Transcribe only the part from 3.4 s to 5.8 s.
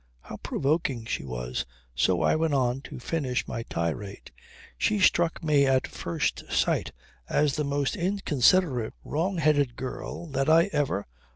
my tirade. "She struck me